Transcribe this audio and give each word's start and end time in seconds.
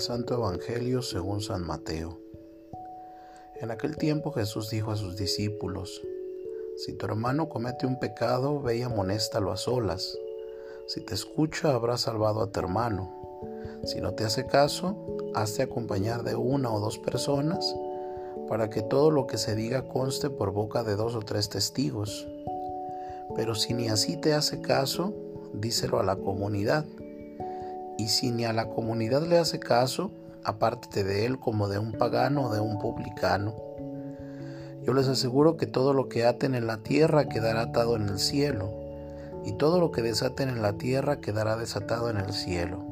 Santo 0.00 0.34
Evangelio 0.34 1.00
según 1.00 1.40
San 1.40 1.66
Mateo. 1.66 2.18
En 3.60 3.70
aquel 3.70 3.96
tiempo 3.96 4.32
Jesús 4.32 4.68
dijo 4.68 4.90
a 4.90 4.96
sus 4.96 5.16
discípulos, 5.16 6.02
Si 6.76 6.92
tu 6.92 7.06
hermano 7.06 7.48
comete 7.48 7.86
un 7.86 7.98
pecado, 7.98 8.60
ve 8.60 8.76
y 8.76 8.82
amonéstalo 8.82 9.52
a 9.52 9.56
solas. 9.56 10.18
Si 10.86 11.00
te 11.00 11.14
escucha, 11.14 11.74
habrás 11.74 12.02
salvado 12.02 12.42
a 12.42 12.50
tu 12.50 12.60
hermano. 12.60 13.10
Si 13.84 14.00
no 14.00 14.12
te 14.12 14.24
hace 14.24 14.46
caso, 14.46 14.96
hazte 15.34 15.62
acompañar 15.62 16.22
de 16.22 16.36
una 16.36 16.70
o 16.70 16.80
dos 16.80 16.98
personas 16.98 17.74
para 18.48 18.68
que 18.68 18.82
todo 18.82 19.10
lo 19.10 19.26
que 19.26 19.38
se 19.38 19.54
diga 19.54 19.88
conste 19.88 20.30
por 20.30 20.52
boca 20.52 20.84
de 20.84 20.96
dos 20.96 21.14
o 21.14 21.20
tres 21.20 21.48
testigos. 21.48 22.28
Pero 23.34 23.54
si 23.54 23.72
ni 23.72 23.88
así 23.88 24.16
te 24.16 24.34
hace 24.34 24.60
caso, 24.60 25.14
díselo 25.54 25.98
a 25.98 26.04
la 26.04 26.16
comunidad 26.16 26.84
y 28.06 28.08
si 28.08 28.30
ni 28.30 28.44
a 28.44 28.52
la 28.52 28.68
comunidad 28.68 29.26
le 29.26 29.36
hace 29.36 29.58
caso, 29.58 30.12
apártate 30.44 31.02
de 31.02 31.26
él 31.26 31.40
como 31.40 31.66
de 31.66 31.80
un 31.80 31.90
pagano 31.90 32.44
o 32.44 32.54
de 32.54 32.60
un 32.60 32.78
publicano. 32.78 33.56
Yo 34.84 34.92
les 34.92 35.08
aseguro 35.08 35.56
que 35.56 35.66
todo 35.66 35.92
lo 35.92 36.08
que 36.08 36.24
aten 36.24 36.54
en 36.54 36.68
la 36.68 36.76
tierra 36.76 37.28
quedará 37.28 37.62
atado 37.62 37.96
en 37.96 38.08
el 38.08 38.20
cielo, 38.20 38.72
y 39.44 39.54
todo 39.54 39.80
lo 39.80 39.90
que 39.90 40.02
desaten 40.02 40.48
en 40.48 40.62
la 40.62 40.74
tierra 40.74 41.16
quedará 41.16 41.56
desatado 41.56 42.08
en 42.08 42.18
el 42.18 42.32
cielo. 42.32 42.84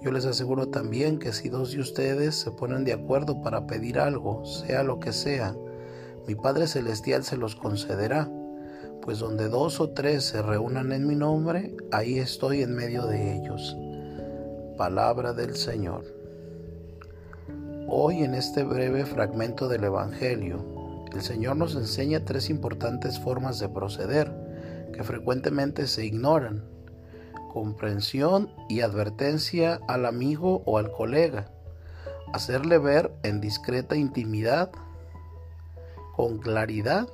Yo 0.00 0.10
les 0.10 0.26
aseguro 0.26 0.66
también 0.66 1.20
que 1.20 1.32
si 1.32 1.48
dos 1.48 1.70
de 1.70 1.78
ustedes 1.78 2.34
se 2.34 2.50
ponen 2.50 2.82
de 2.82 2.94
acuerdo 2.94 3.40
para 3.40 3.68
pedir 3.68 4.00
algo, 4.00 4.44
sea 4.44 4.82
lo 4.82 4.98
que 4.98 5.12
sea, 5.12 5.54
mi 6.26 6.34
Padre 6.34 6.66
Celestial 6.66 7.22
se 7.22 7.36
los 7.36 7.54
concederá 7.54 8.28
pues 9.02 9.18
donde 9.18 9.48
dos 9.48 9.80
o 9.80 9.90
tres 9.90 10.24
se 10.24 10.42
reúnan 10.42 10.92
en 10.92 11.06
mi 11.06 11.16
nombre, 11.16 11.76
ahí 11.90 12.18
estoy 12.18 12.62
en 12.62 12.74
medio 12.74 13.06
de 13.06 13.36
ellos. 13.36 13.76
Palabra 14.76 15.34
del 15.34 15.54
Señor. 15.54 16.04
Hoy 17.88 18.22
en 18.22 18.34
este 18.34 18.64
breve 18.64 19.04
fragmento 19.04 19.68
del 19.68 19.84
Evangelio, 19.84 21.04
el 21.12 21.20
Señor 21.20 21.56
nos 21.56 21.74
enseña 21.74 22.24
tres 22.24 22.48
importantes 22.48 23.20
formas 23.20 23.58
de 23.58 23.68
proceder 23.68 24.32
que 24.94 25.04
frecuentemente 25.04 25.86
se 25.86 26.06
ignoran. 26.06 26.64
Comprensión 27.52 28.50
y 28.70 28.80
advertencia 28.80 29.78
al 29.88 30.06
amigo 30.06 30.62
o 30.64 30.78
al 30.78 30.90
colega. 30.90 31.50
Hacerle 32.32 32.78
ver 32.78 33.12
en 33.24 33.42
discreta 33.42 33.94
intimidad, 33.94 34.72
con 36.16 36.38
claridad 36.38 37.08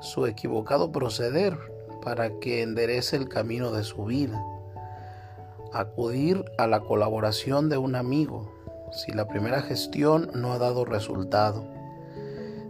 su 0.00 0.26
equivocado 0.26 0.92
proceder 0.92 1.58
para 2.02 2.38
que 2.38 2.62
enderece 2.62 3.16
el 3.16 3.28
camino 3.28 3.72
de 3.72 3.82
su 3.82 4.04
vida. 4.04 4.40
Acudir 5.74 6.44
a 6.56 6.68
la 6.68 6.82
colaboración 6.82 7.68
de 7.68 7.78
un 7.78 7.96
amigo 7.96 8.48
si 8.92 9.10
la 9.10 9.26
primera 9.26 9.60
gestión 9.60 10.30
no 10.32 10.52
ha 10.52 10.58
dado 10.58 10.84
resultado. 10.84 11.66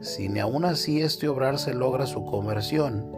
Si 0.00 0.28
ni 0.28 0.38
aún 0.38 0.64
así 0.64 1.02
este 1.02 1.26
obrar 1.26 1.58
se 1.58 1.74
logra 1.74 2.06
su 2.06 2.24
conversión 2.24 3.10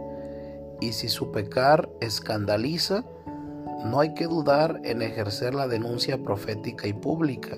y 0.81 0.93
si 0.93 1.07
su 1.07 1.31
pecar 1.31 1.87
escandaliza, 2.01 3.05
no 3.85 3.99
hay 3.99 4.15
que 4.15 4.25
dudar 4.25 4.81
en 4.85 5.03
ejercer 5.03 5.53
la 5.53 5.67
denuncia 5.67 6.17
profética 6.17 6.87
y 6.87 6.93
pública, 6.93 7.55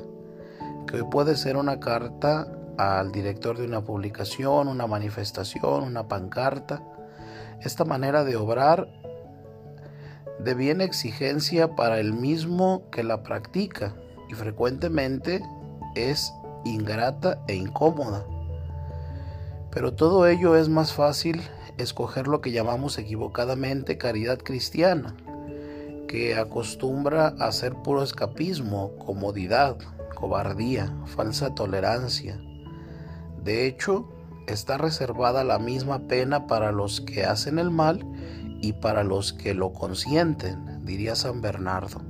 que 0.86 0.98
hoy 0.98 1.08
puede 1.10 1.38
ser 1.38 1.56
una 1.56 1.80
carta 1.80 2.46
al 2.78 3.14
director 3.14 3.58
de 3.58 3.68
una 3.68 3.86
publicación, 3.86 4.68
una 4.68 4.86
manifestación, 4.86 5.82
una 5.82 6.10
pancarta. 6.10 6.84
Esta 7.62 7.86
manera 7.86 8.26
de 8.26 8.36
obrar 8.36 8.90
deviene 10.40 10.84
exigencia 10.84 11.76
para 11.76 12.00
el 12.00 12.14
mismo 12.14 12.90
que 12.92 13.04
la 13.04 13.24
practica 13.24 13.96
y 14.30 14.34
frecuentemente 14.34 15.42
es 15.96 16.34
ingrata 16.66 17.44
e 17.48 17.56
incómoda. 17.56 18.26
Pero 19.72 19.94
todo 19.94 20.28
ello 20.28 20.56
es 20.56 20.70
más 20.70 20.94
fácil 20.94 21.42
escoger 21.78 22.28
lo 22.28 22.42
que 22.42 22.52
llamamos 22.52 22.98
equivocadamente 22.98 23.98
caridad 23.98 24.40
cristiana, 24.40 25.16
que 26.08 26.36
acostumbra 26.36 27.36
a 27.40 27.52
ser 27.52 27.74
puro 27.74 28.04
escapismo, 28.04 28.96
comodidad, 28.98 29.78
cobardía, 30.16 30.96
falsa 31.06 31.54
tolerancia, 31.54 32.40
de 33.48 33.66
hecho, 33.66 34.10
está 34.46 34.78
reservada 34.78 35.46
la 35.46 35.58
misma 35.58 36.00
pena 36.10 36.48
para 36.48 36.74
los 36.74 37.00
que 37.00 37.24
hacen 37.24 37.60
el 37.60 37.72
mal 37.72 38.06
y 38.62 38.74
para 38.74 39.04
los 39.04 39.34
que 39.34 39.54
lo 39.54 39.74
consienten, 39.74 40.86
diría 40.86 41.16
San 41.16 41.42
Bernardo. 41.42 42.02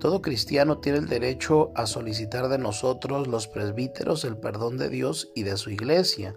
Todo 0.00 0.22
cristiano 0.22 0.78
tiene 0.78 0.98
el 0.98 1.08
derecho 1.08 1.72
a 1.74 1.86
solicitar 1.86 2.48
de 2.48 2.58
nosotros, 2.58 3.26
los 3.26 3.48
presbíteros, 3.48 4.24
el 4.24 4.36
perdón 4.36 4.78
de 4.78 4.88
Dios 4.88 5.32
y 5.34 5.42
de 5.42 5.56
su 5.56 5.70
iglesia. 5.70 6.36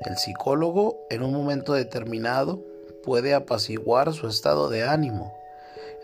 El 0.00 0.16
psicólogo, 0.16 1.06
en 1.08 1.22
un 1.22 1.32
momento 1.32 1.72
determinado, 1.72 2.64
puede 3.04 3.32
apaciguar 3.32 4.12
su 4.12 4.26
estado 4.26 4.70
de 4.70 4.82
ánimo. 4.82 5.32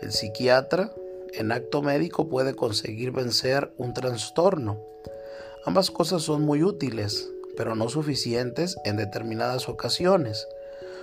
El 0.01 0.13
psiquiatra, 0.13 0.93
en 1.33 1.51
acto 1.51 1.81
médico, 1.81 2.29
puede 2.29 2.55
conseguir 2.55 3.11
vencer 3.11 3.73
un 3.77 3.93
trastorno. 3.93 4.79
Ambas 5.65 5.91
cosas 5.91 6.21
son 6.23 6.43
muy 6.43 6.63
útiles, 6.63 7.29
pero 7.57 7.75
no 7.75 7.89
suficientes 7.89 8.77
en 8.85 8.95
determinadas 8.95 9.67
ocasiones. 9.67 10.47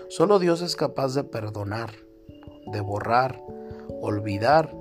Solo 0.08 0.38
Dios 0.38 0.62
es 0.62 0.74
capaz 0.74 1.14
de 1.14 1.22
perdonar, 1.22 1.90
de 2.72 2.80
borrar, 2.80 3.42
olvidar, 4.00 4.74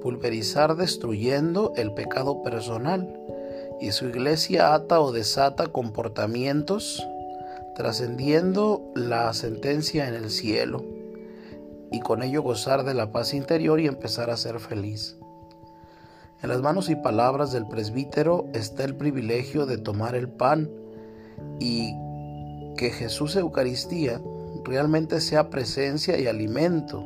pulverizar 0.00 0.76
destruyendo 0.76 1.72
el 1.74 1.92
pecado 1.92 2.40
personal, 2.42 3.20
y 3.80 3.90
su 3.90 4.06
iglesia 4.06 4.72
ata 4.72 5.00
o 5.00 5.10
desata 5.10 5.66
comportamientos 5.66 7.04
trascendiendo 7.74 8.92
la 8.94 9.34
sentencia 9.34 10.06
en 10.06 10.14
el 10.14 10.30
cielo, 10.30 10.84
y 11.90 11.98
con 11.98 12.22
ello 12.22 12.40
gozar 12.42 12.84
de 12.84 12.94
la 12.94 13.10
paz 13.10 13.34
interior 13.34 13.80
y 13.80 13.88
empezar 13.88 14.30
a 14.30 14.36
ser 14.36 14.60
feliz. 14.60 15.18
En 16.44 16.48
las 16.48 16.62
manos 16.62 16.90
y 16.90 16.94
palabras 16.94 17.50
del 17.50 17.66
presbítero 17.66 18.46
está 18.54 18.84
el 18.84 18.94
privilegio 18.94 19.66
de 19.66 19.78
tomar 19.78 20.14
el 20.14 20.28
pan 20.28 20.70
y 21.58 21.92
que 22.76 22.90
Jesús 22.90 23.34
Eucaristía 23.34 24.20
realmente 24.64 25.20
sea 25.20 25.50
presencia 25.50 26.18
y 26.18 26.26
alimento. 26.26 27.04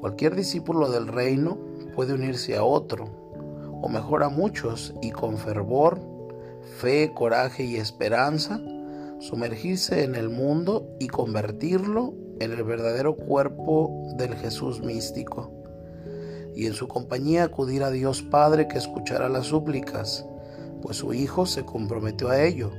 Cualquier 0.00 0.34
discípulo 0.34 0.90
del 0.90 1.06
reino 1.06 1.58
puede 1.94 2.14
unirse 2.14 2.56
a 2.56 2.64
otro, 2.64 3.04
o 3.82 3.88
mejor 3.88 4.22
a 4.22 4.28
muchos, 4.28 4.94
y 5.02 5.10
con 5.10 5.38
fervor, 5.38 6.00
fe, 6.78 7.12
coraje 7.14 7.64
y 7.64 7.76
esperanza, 7.76 8.60
sumergirse 9.20 10.02
en 10.02 10.14
el 10.14 10.28
mundo 10.28 10.88
y 10.98 11.08
convertirlo 11.08 12.14
en 12.40 12.52
el 12.52 12.64
verdadero 12.64 13.16
cuerpo 13.16 14.14
del 14.16 14.34
Jesús 14.34 14.80
místico 14.80 15.62
y 16.54 16.66
en 16.66 16.74
su 16.74 16.88
compañía 16.88 17.44
acudir 17.44 17.82
a 17.82 17.90
Dios 17.90 18.22
Padre 18.22 18.68
que 18.68 18.78
escuchará 18.78 19.28
las 19.28 19.46
súplicas, 19.46 20.26
pues 20.82 20.98
su 20.98 21.12
Hijo 21.14 21.46
se 21.46 21.64
comprometió 21.64 22.28
a 22.28 22.42
ello, 22.42 22.70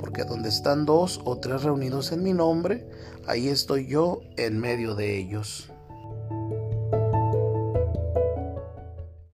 porque 0.00 0.24
donde 0.24 0.48
están 0.48 0.86
dos 0.86 1.20
o 1.24 1.38
tres 1.38 1.62
reunidos 1.62 2.10
en 2.10 2.22
mi 2.22 2.32
nombre, 2.32 2.88
ahí 3.26 3.48
estoy 3.48 3.86
yo 3.86 4.22
en 4.36 4.58
medio 4.58 4.94
de 4.94 5.18
ellos. 5.18 5.69